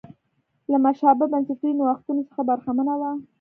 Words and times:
له 0.71 0.77
مشابه 0.85 1.25
بنسټي 1.33 1.69
نوښتونو 1.79 2.21
څخه 2.29 2.41
برخمنه 2.49 2.93
وه. 3.01 3.11